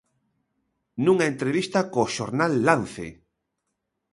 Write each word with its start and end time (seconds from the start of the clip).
Nunha 1.05 1.29
entrevista 1.31 1.79
co 1.91 2.03
xornal 2.15 2.51
Lance! 2.67 3.07